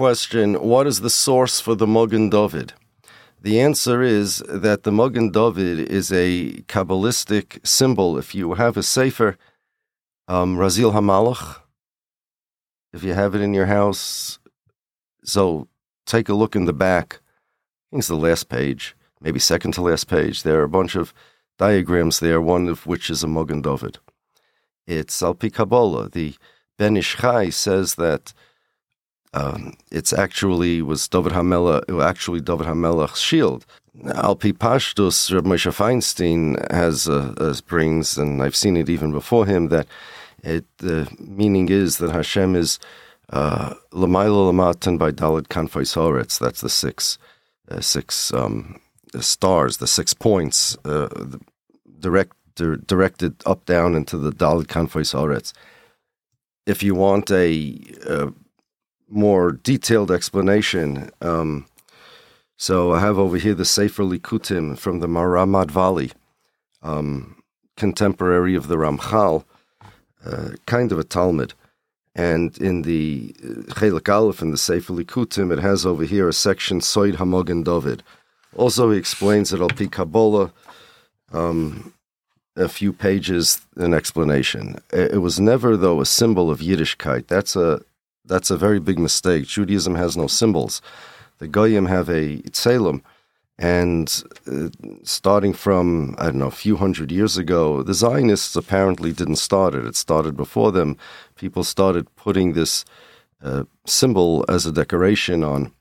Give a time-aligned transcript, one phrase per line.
[0.00, 2.72] question what is the source for the Mogan David?
[3.42, 8.16] The answer is that the Mogan David is a Kabbalistic symbol.
[8.16, 9.36] If you have a Sefer,
[10.26, 11.60] um, Raziel Hamalach,
[12.94, 14.38] if you have it in your house,
[15.22, 15.68] so
[16.06, 17.20] take a look in the back.
[17.20, 20.44] I think it's the last page, maybe second to last page.
[20.44, 21.12] There are a bunch of
[21.58, 23.98] diagrams there, one of which is a Mogan David.
[24.86, 26.08] It's Alpi Kabbalah.
[26.08, 26.36] The
[26.78, 28.32] Ben Ish Chai says that
[29.32, 33.64] um, it's actually was David Hamelach, actually David Hamelach's shield.
[34.04, 39.68] Alpi Pashtus, Reb Moshe Feinstein has uh, brings, and I've seen it even before him,
[39.68, 39.86] that
[40.42, 42.78] it, the meaning is that Hashem is
[43.30, 46.38] uh, Lamaila Lamatan by Dalit Kanfai Soretz.
[46.38, 47.18] That's the six,
[47.70, 48.80] uh, six um,
[49.20, 51.08] stars, the six points, uh,
[51.98, 55.52] direct, directed up down into the Dalit Kanfai Soretz.
[56.66, 58.32] If you want a, a
[59.10, 61.66] more detailed explanation, um,
[62.56, 66.12] so I have over here the Sefer Likutim from the Maramad Valley,
[66.82, 67.42] um,
[67.76, 69.44] contemporary of the Ramchal,
[70.24, 71.52] uh, kind of a Talmid.
[72.14, 76.32] And in the uh, Chelik Aleph in the Sefer Likutim, it has over here a
[76.32, 78.02] section Soid Hamogen David.
[78.54, 80.52] Also, he explains it al Pi Kabbalah,
[81.32, 81.94] um,
[82.56, 84.76] a few pages an explanation.
[84.92, 87.28] It was never though a symbol of Yiddishkeit.
[87.28, 87.80] That's a
[88.30, 89.44] that's a very big mistake.
[89.44, 90.80] Judaism has no symbols.
[91.38, 93.02] The Goyim have a Tselem,
[93.58, 94.68] and uh,
[95.02, 99.74] starting from, I don't know, a few hundred years ago, the Zionists apparently didn't start
[99.74, 99.84] it.
[99.84, 100.96] It started before them.
[101.34, 102.84] People started putting this
[103.42, 105.72] uh, symbol as a decoration on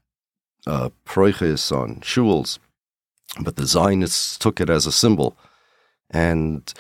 [0.68, 2.60] uh, on shuls,
[3.40, 5.38] but the Zionists took it as a symbol.
[6.10, 6.74] And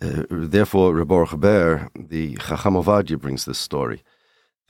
[0.00, 4.02] uh, therefore, Rebbe Ber, the Chacham Ovadia, brings this story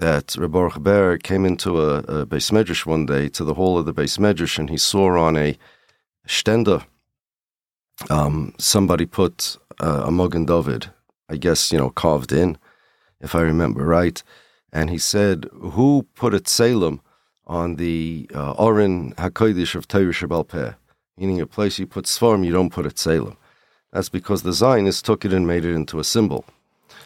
[0.01, 3.85] that Rebbe Ber came into a, a Beis Medrash one day to the hall of
[3.85, 5.59] the Beis Medrash and he saw on a
[6.27, 6.85] stender
[8.09, 10.91] um, somebody put uh, a Mogan David,
[11.29, 12.57] I guess, you know, carved in,
[13.21, 14.23] if I remember right.
[14.73, 17.01] And he said, Who put a Tselem
[17.47, 20.73] on the uh, Orin HaKodesh of Torah Peh?
[21.19, 23.37] Meaning a place you put Sforim, you don't put a Tselem.
[23.93, 26.47] That's because the Zionists took it and made it into a symbol.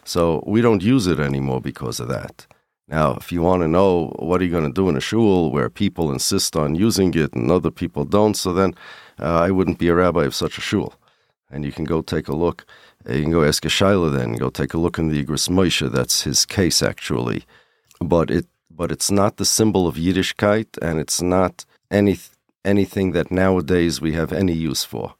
[0.05, 2.45] So we don't use it anymore because of that.
[2.87, 5.51] Now, if you want to know what are you going to do in a shul
[5.51, 8.75] where people insist on using it and other people don't, so then
[9.19, 10.93] uh, I wouldn't be a rabbi of such a shul.
[11.49, 12.65] And you can go take a look.
[13.07, 15.49] Uh, you can go ask a shaila then, go take a look in the Igros
[15.49, 15.91] Moshe.
[15.91, 17.45] That's his case actually,
[17.99, 22.19] but it but it's not the symbol of Yiddishkeit, and it's not any
[22.65, 25.15] anything that nowadays we have any use for.